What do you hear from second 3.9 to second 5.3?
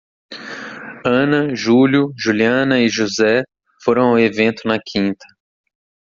ao evento na quinta.